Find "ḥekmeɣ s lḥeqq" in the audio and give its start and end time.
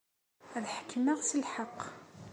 0.75-1.79